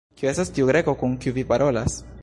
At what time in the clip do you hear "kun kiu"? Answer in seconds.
1.03-1.37